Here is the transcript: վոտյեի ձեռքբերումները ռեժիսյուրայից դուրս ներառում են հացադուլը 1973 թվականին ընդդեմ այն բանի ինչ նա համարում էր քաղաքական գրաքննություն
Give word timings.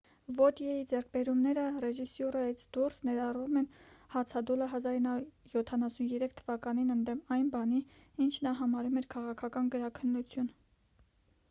վոտյեի 0.37 0.85
ձեռքբերումները 0.91 1.65
ռեժիսյուրայից 1.83 2.63
դուրս 2.77 2.97
ներառում 3.09 3.59
են 3.61 3.67
հացադուլը 4.15 4.71
1973 4.81 6.35
թվականին 6.41 6.91
ընդդեմ 6.97 7.23
այն 7.37 7.55
բանի 7.59 7.85
ինչ 8.27 8.33
նա 8.49 8.57
համարում 8.65 9.01
էր 9.05 9.11
քաղաքական 9.15 9.71
գրաքննություն 9.79 10.53